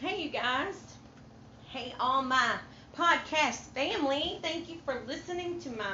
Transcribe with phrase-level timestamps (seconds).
[0.00, 0.94] Hey, you guys.
[1.68, 2.54] Hey, all my
[2.96, 4.38] podcast family.
[4.40, 5.92] Thank you for listening to my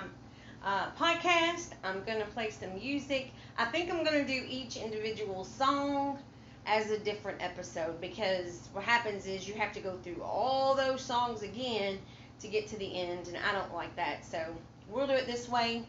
[0.65, 1.71] uh, podcast.
[1.83, 3.33] I'm going to play some music.
[3.59, 6.21] I think I'm going to do each individual song
[6.67, 11.01] as a different episode because what happens is you have to go through all those
[11.01, 11.99] songs again
[12.39, 14.25] to get to the end, and I don't like that.
[14.25, 14.41] So
[14.89, 15.83] we'll do it this way.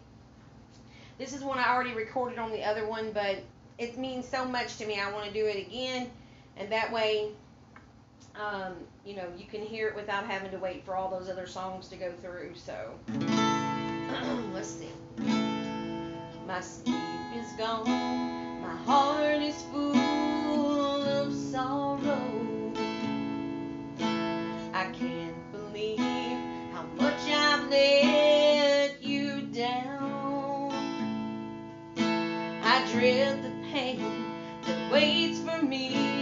[1.19, 3.43] This is one I already recorded on the other one, but
[3.77, 4.99] it means so much to me.
[4.99, 6.09] I want to do it again,
[6.57, 7.29] and that way,
[8.39, 8.75] um,
[9.05, 11.87] you know, you can hear it without having to wait for all those other songs
[11.89, 12.53] to go through.
[12.55, 12.75] So
[14.53, 14.91] let's see.
[16.45, 16.95] My sleep
[17.35, 22.73] is gone, my heart is full of sorrow.
[24.73, 25.99] I can't believe
[26.71, 30.71] how much I've let you down.
[31.97, 34.25] I dread the pain
[34.65, 36.16] that waits for me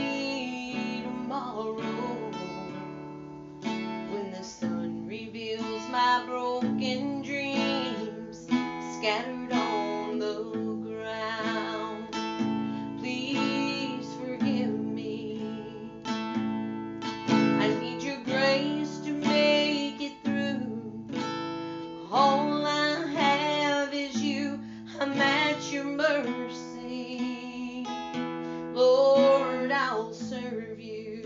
[30.56, 31.22] serve you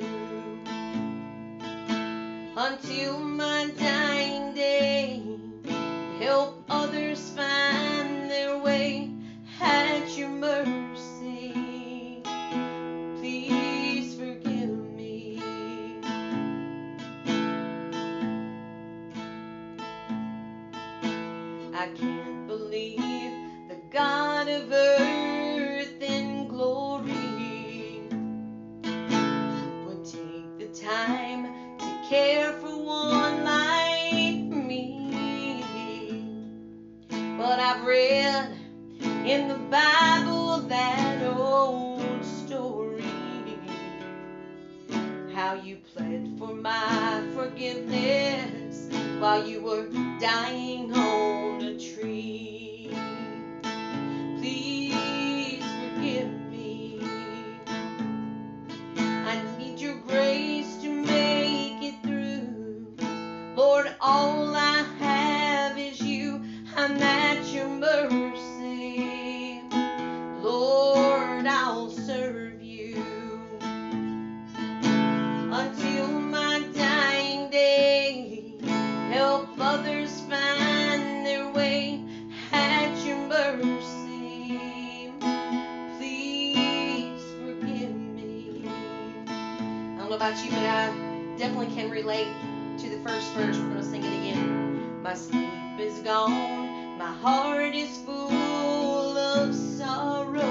[2.58, 5.22] until my dying day.
[6.20, 9.12] Help others find their way
[9.62, 10.89] at your mercy.
[39.30, 43.04] In the Bible that old story.
[45.36, 48.90] How you pled for my forgiveness
[49.20, 49.88] while you were
[50.20, 51.39] dying on
[90.10, 90.88] don't know about you, but I
[91.38, 92.28] definitely can relate
[92.80, 93.58] to the first verse.
[93.58, 95.04] We're going to sing it again.
[95.04, 100.42] My sleep is gone, my heart is full of sorrow.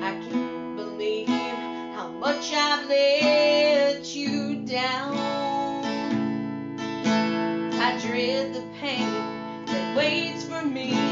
[0.00, 5.14] I can't believe how much I've let you down.
[7.74, 11.11] I dread the pain that waits for me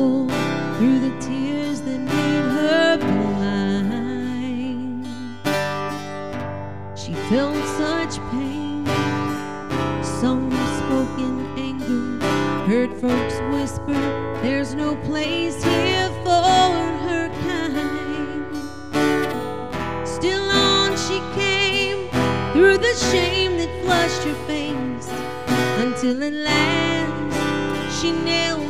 [0.00, 0.30] stumbled
[0.78, 4.26] through the tears that made her blind.
[6.98, 8.86] She felt such pain,
[10.02, 12.26] some spoke in anger,
[12.66, 14.00] heard folks whisper,
[14.42, 16.42] There's no place here for
[17.06, 18.46] her kind.
[20.08, 22.08] Still on she came
[22.52, 25.08] through the shame that flushed her face
[25.84, 28.69] until at last she feet.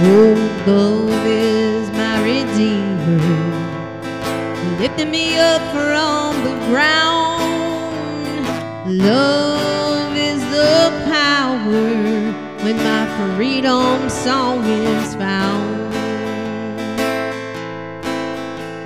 [0.00, 3.18] Oh, love is my redeemer,
[4.78, 7.42] lifting me up from the ground.
[8.86, 15.92] Love is the power when my freedom song is found.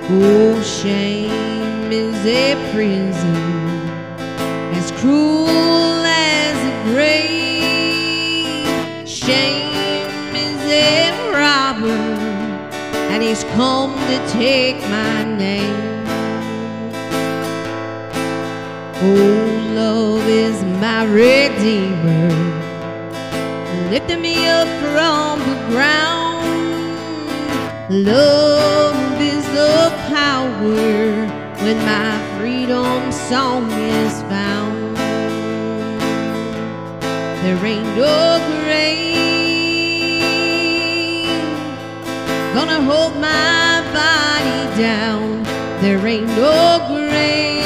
[0.09, 3.42] Oh, shame is a prison
[13.33, 16.05] he's come to take my name.
[19.01, 22.29] Oh, love is my redeemer,
[23.89, 26.45] lifting me up from the ground.
[27.89, 31.25] Love is the power
[31.63, 34.95] when my freedom song is found.
[37.41, 39.12] There ain't no grave
[42.85, 45.43] hold my body down.
[45.81, 47.63] There ain't no grave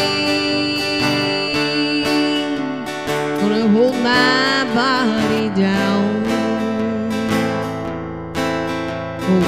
[3.50, 6.24] gonna hold my body down.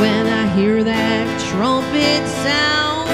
[0.02, 3.10] When I hear that trumpet sound,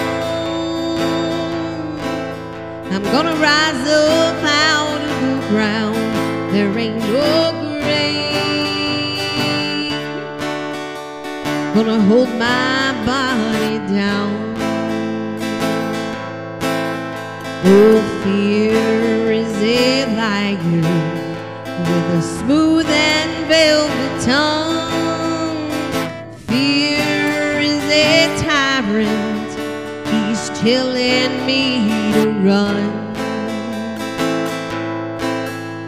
[2.93, 5.95] I'm gonna rise up out of the ground.
[6.53, 8.74] There ain't no grave
[11.75, 14.55] gonna hold my body down.
[17.65, 20.55] Oh, fear is a liar
[21.89, 25.69] with a smooth and velvet tongue.
[26.47, 29.51] Fear is a tyrant,
[30.07, 32.87] he's telling me to run.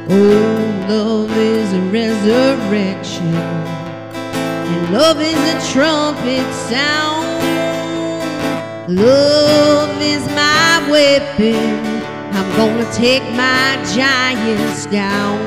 [0.10, 3.34] Oh, love is a resurrection,
[4.91, 7.25] love is a trumpet sound.
[8.88, 11.56] Love is my weapon.
[12.34, 15.38] I'm gonna take my giants down.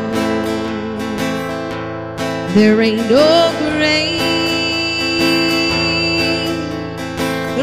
[2.55, 4.21] There ain't no grave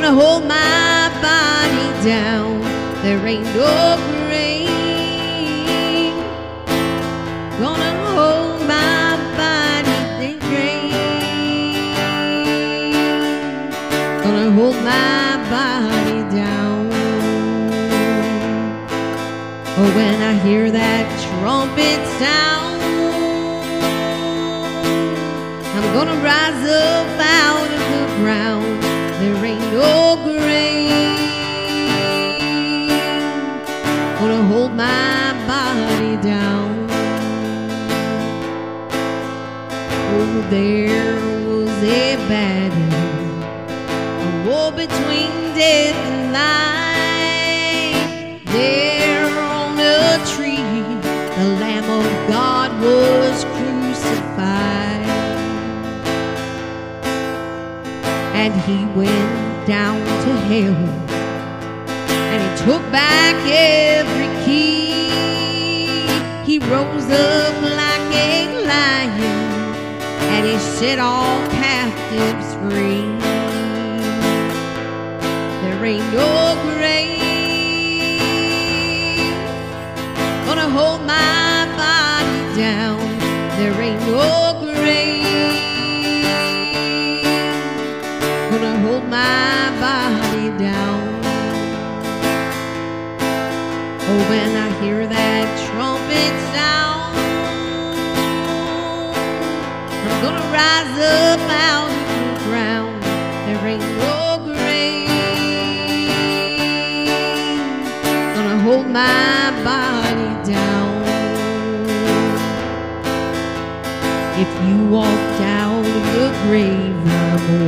[0.08, 2.62] gonna hold my body down.
[3.02, 4.27] There ain't no grave
[19.80, 22.82] Oh, when I hear that trumpet sound,
[25.76, 28.84] I'm gonna rise up out of the ground.
[29.22, 30.88] There ain't no grave
[34.20, 36.88] gonna hold my body down.
[40.16, 41.16] Oh, there
[41.48, 42.98] was a battle
[44.26, 46.67] a war between death and life.
[58.68, 60.76] He went down to hell,
[62.32, 65.08] and he took back every key.
[66.44, 69.22] He rose up like a lion,
[70.34, 73.08] and he set all captives free.
[75.62, 76.37] There ain't no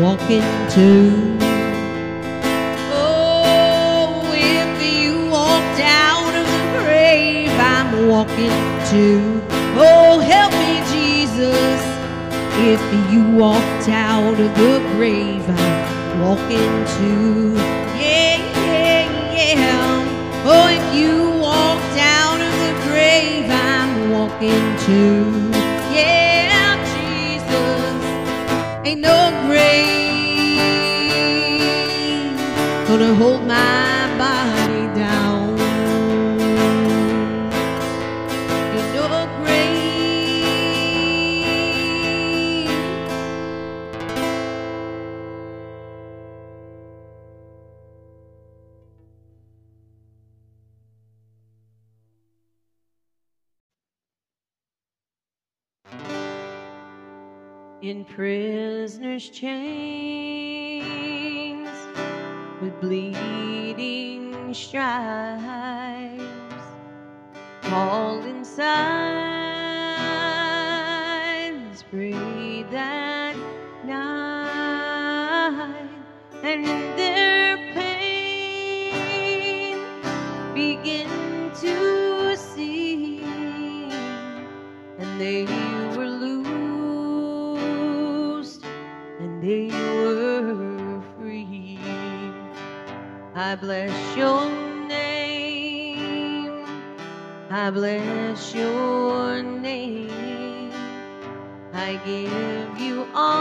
[0.02, 1.38] walking too.
[2.92, 8.52] Oh, if you walked out of the grave, I'm walking
[8.90, 9.42] too.
[9.78, 11.82] Oh, help me, Jesus.
[12.62, 12.82] If
[13.12, 17.54] you walked out of the grave, I'm walking too.
[17.98, 20.44] Yeah, yeah, yeah.
[20.46, 25.69] Oh, if you walked out of the grave, I'm walking into.
[29.70, 29.99] No
[59.20, 60.80] prisoner's chains
[62.62, 66.24] with bleeding stripes
[67.66, 68.80] all inside.
[71.92, 73.36] Breathe that
[73.84, 74.70] night
[76.44, 76.99] and
[93.50, 94.46] I bless your
[94.88, 96.66] name.
[97.50, 100.72] I bless your name.
[101.74, 103.34] I give you honor,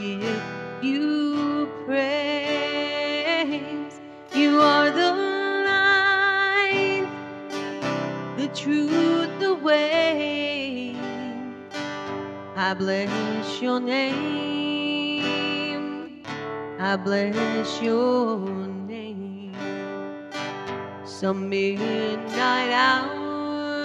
[0.00, 0.42] give
[0.82, 3.20] you praise.
[4.34, 5.12] You are the
[5.70, 7.06] light
[8.38, 10.96] the truth, the way.
[12.56, 14.59] I bless your name.
[16.82, 18.38] I bless your
[18.88, 19.52] name.
[21.04, 23.84] Some midnight hour,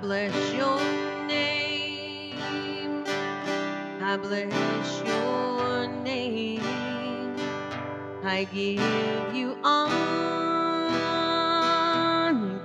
[0.00, 0.80] bless your
[1.26, 3.04] name.
[4.00, 7.36] I bless your name.
[8.24, 9.92] I give you honor,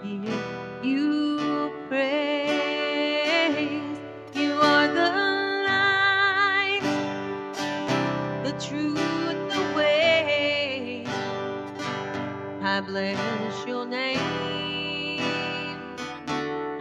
[0.04, 3.98] give you praise.
[4.34, 5.10] You are the
[5.68, 6.82] light,
[8.44, 11.04] the truth, the way.
[12.62, 14.25] I bless your name.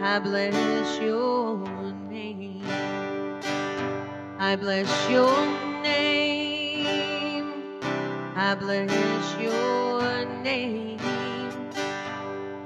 [0.05, 1.57] I bless your
[2.11, 2.61] name.
[4.37, 5.35] I bless your
[5.81, 7.47] name.
[8.35, 10.99] I bless your name.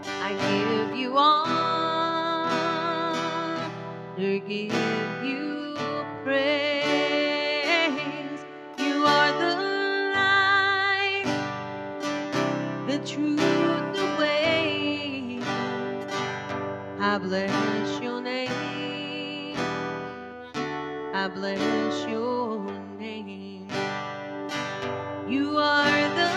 [0.06, 1.39] I give you honor,
[4.17, 5.78] give you
[6.25, 6.82] praise.
[8.80, 9.56] You are the
[10.13, 11.25] light,
[12.88, 13.38] the truth,
[17.21, 19.58] bless your name.
[21.13, 22.63] I bless your
[22.97, 23.67] name.
[25.27, 26.29] You are the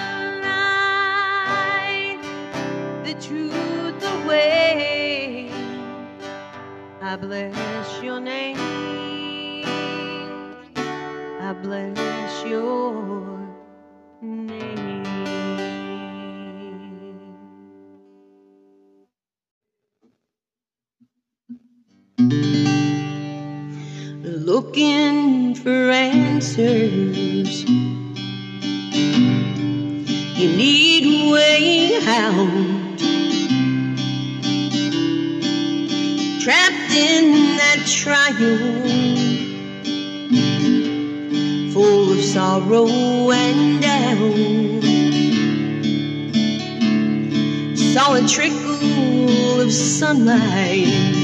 [0.49, 2.21] light,
[3.05, 5.51] the truth, the way.
[7.01, 8.59] I bless your name.
[11.41, 12.82] I bless your
[24.73, 27.63] Looking for answers.
[30.39, 32.99] You need a way out.
[36.41, 38.59] Trapped in that trial,
[41.75, 44.87] full of sorrow and doubt.
[47.77, 51.22] Saw a trickle of sunlight,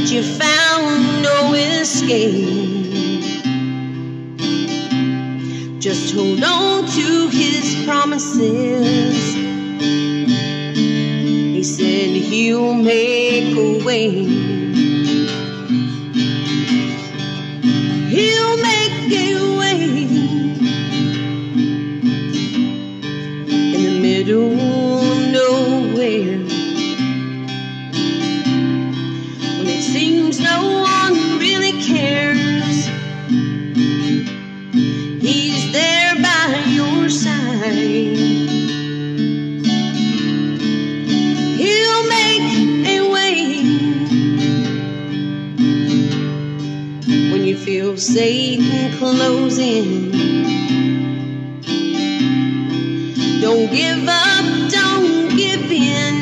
[0.00, 2.48] but you found no escape.
[5.78, 9.34] Just hold on to his promises.
[11.54, 14.49] He said he'll make a way.
[49.00, 50.10] closing.
[53.40, 56.14] Don't give up, don't give in.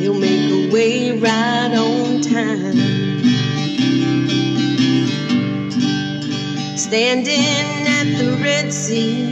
[0.00, 2.76] He'll make a way right on time.
[6.76, 9.25] Standing at the Red Sea.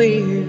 [0.00, 0.44] clear.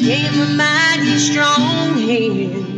[0.00, 2.71] Gave a mighty strong hand.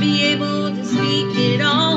[0.00, 1.87] be able to speak it all.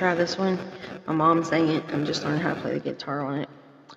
[0.00, 0.58] Try this one.
[1.06, 1.84] My mom sang it.
[1.92, 3.50] I'm just learning how to play the guitar on it.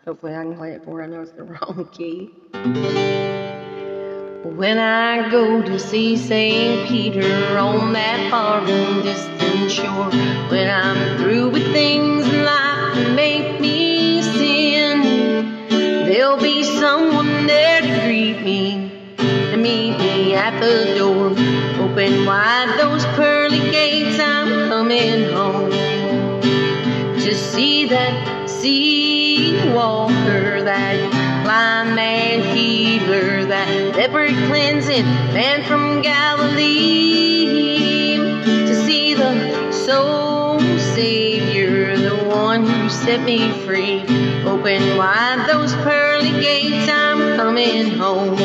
[0.05, 1.03] Hopefully, I can play it for her.
[1.03, 2.29] I know it's the wrong key.
[4.43, 6.89] When I go to see St.
[6.89, 10.09] Peter on that far and distant shore,
[10.51, 15.69] when I'm through with things in life that make me sin,
[16.05, 21.27] there'll be someone there to greet me and meet me at the door.
[21.81, 25.62] Open wide those pearly gates, I'm coming home
[27.93, 37.45] that sea walker, that blind man healer, that leopard cleansing man from Galilee,
[38.45, 40.59] to see the soul
[40.95, 44.01] savior, the one who set me free.
[44.43, 48.37] Open wide those pearly gates, I'm coming home.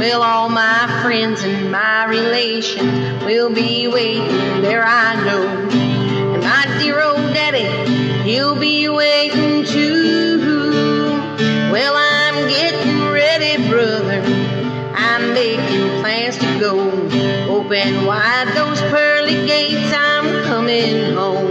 [0.00, 5.79] Well, all my friends and my relations will be waiting there, I know.
[8.30, 10.38] He'll be waiting too.
[11.72, 14.22] Well, I'm getting ready, brother.
[14.94, 16.78] I'm making plans to go.
[17.48, 21.50] Open wide those pearly gates, I'm coming home.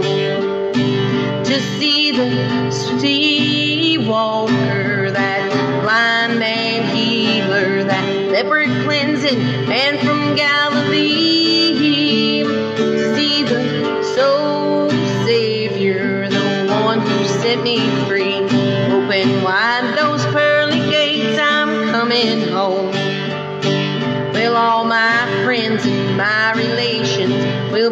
[1.44, 9.38] To see the sea walker, that blind man healer, that leopard cleansing
[9.68, 10.99] man from Galilee.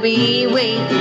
[0.01, 0.98] Relations will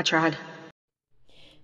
[0.00, 0.36] I tried.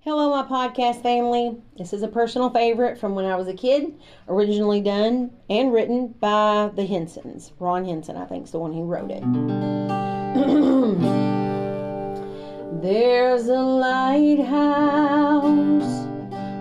[0.00, 1.56] Hello, my podcast family.
[1.78, 3.94] This is a personal favorite from when I was a kid,
[4.28, 7.52] originally done and written by the Hinsons.
[7.58, 9.22] Ron Hinson, I think, is the one who wrote it.
[12.82, 14.52] There's a lighthouse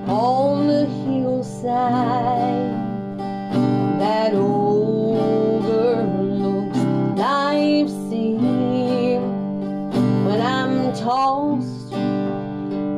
[0.07, 2.71] on the hillside
[3.99, 5.17] that overlooks
[7.19, 8.04] life's
[10.95, 11.91] Tossed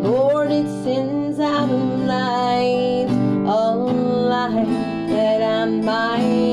[0.04, 4.66] Lord, it sends out a light, a light
[5.10, 6.47] that I might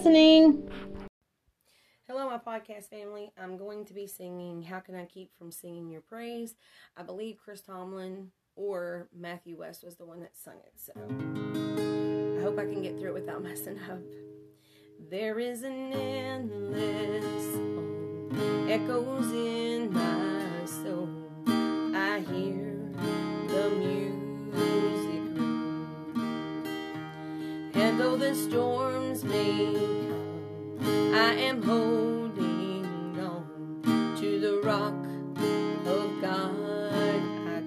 [0.00, 0.66] listening.
[2.08, 3.32] Hello, my podcast family.
[3.38, 6.54] I'm going to be singing How Can I Keep From Singing Your Praise?
[6.96, 10.72] I believe Chris Tomlin or Matthew West was the one that sung it.
[10.76, 14.00] So I hope I can get through it without messing up.
[15.10, 21.10] There is an endless song echoes in my soul.
[21.94, 22.90] I hear
[23.48, 24.09] the music
[27.80, 34.92] And though the storms may come, I am holding on to the rock
[35.86, 36.54] of God
[37.48, 37.62] I.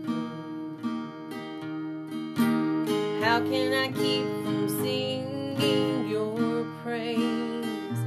[3.26, 7.98] How can I keep from singing your praise?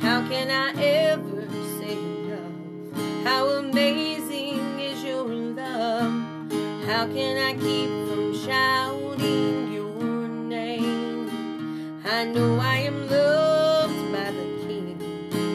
[0.00, 1.46] How can I ever
[1.78, 3.24] say enough?
[3.24, 6.12] How amazing is your love?
[6.86, 8.25] How can I keep from
[12.16, 14.98] I know I am loved by the King,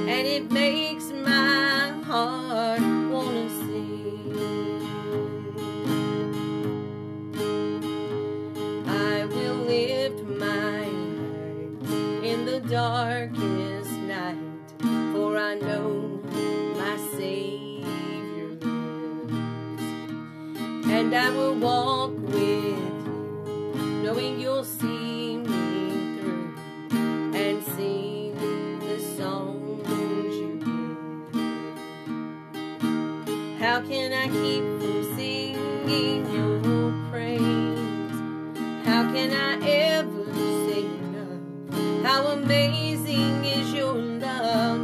[0.08, 2.82] and it makes my heart
[3.12, 4.36] wanna sing.
[8.88, 14.38] I will lift my eyes in the darkest night,
[15.14, 16.22] for I know
[16.78, 19.84] my Savior lives.
[20.92, 22.78] And I will walk with you,
[24.04, 25.01] knowing you'll see
[33.92, 38.86] can I keep from singing your praise?
[38.86, 40.34] How can I ever
[40.66, 42.06] say enough?
[42.06, 44.80] How amazing is your love?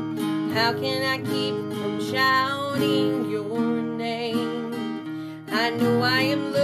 [0.53, 5.45] How can I keep from shouting your name?
[5.53, 6.56] I know I am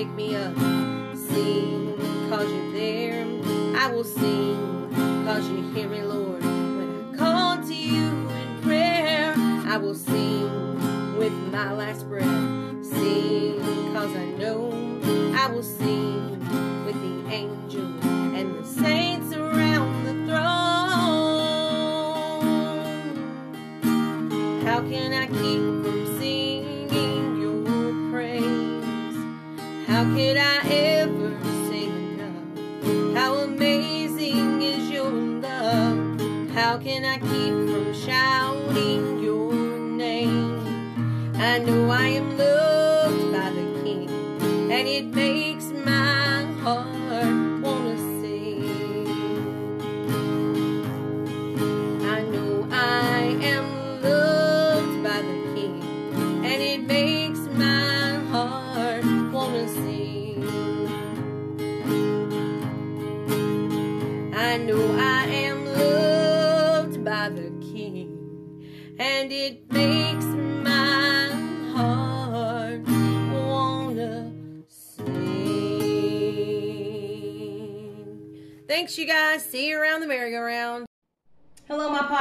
[0.00, 0.56] pick me up,
[1.14, 1.94] sing
[2.30, 3.22] cause you're there.
[3.76, 4.88] I will sing
[5.26, 9.34] cause you hear me, Lord, when I call to you in prayer.
[9.36, 12.24] I will sing with my last breath,
[12.82, 13.60] sing
[13.92, 14.69] cause I know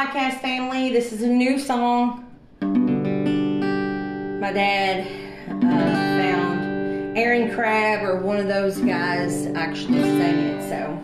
[0.10, 0.92] podcast family.
[0.92, 2.26] This is a new song.
[4.40, 5.06] My dad
[5.48, 11.00] uh, found Aaron Crabb or one of those guys actually sang it, so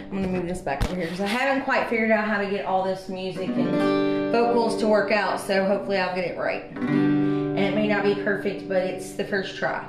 [0.00, 2.48] I'm gonna move this back over here because I haven't quite figured out how to
[2.48, 6.64] get all this music and vocals to work out, so hopefully I'll get it right.
[6.76, 9.86] And it may not be perfect, but it's the first try.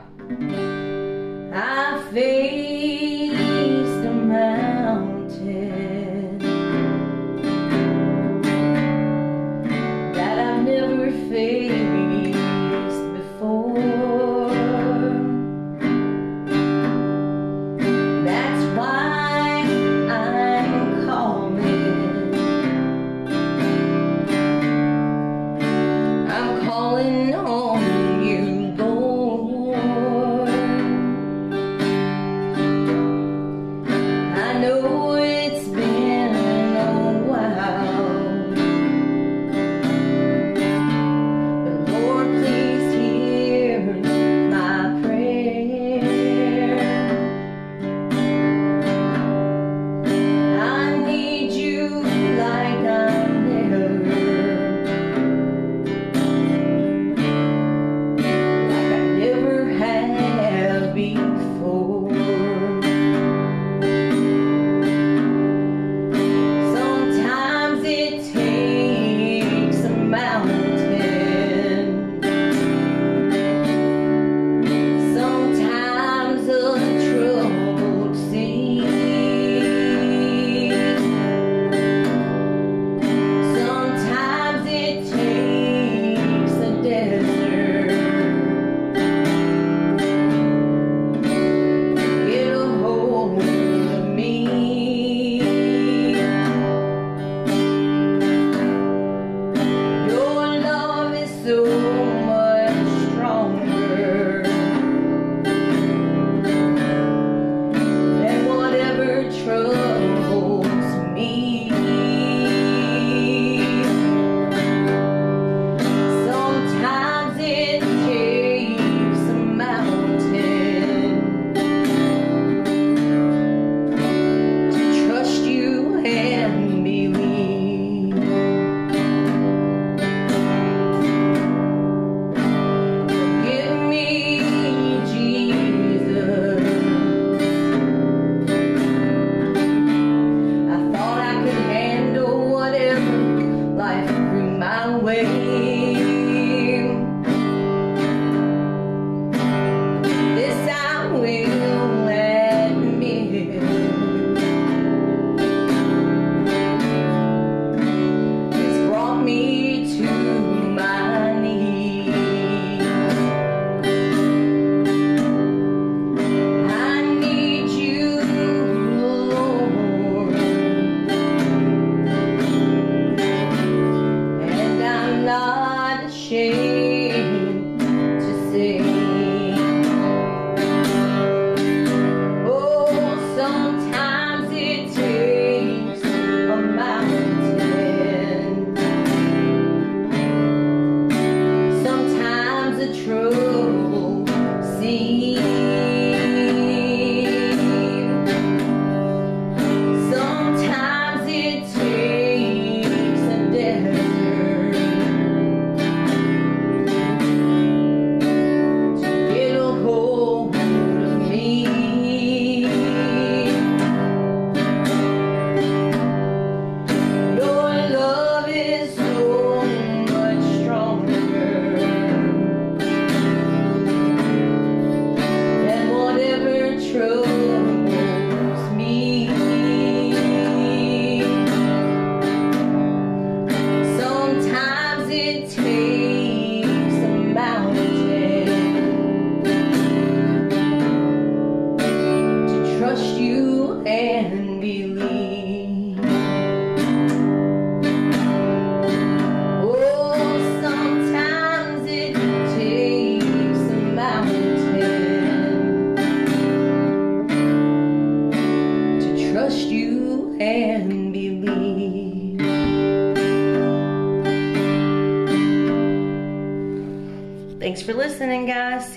[1.53, 3.40] I faced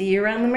[0.05, 0.54] See you around the.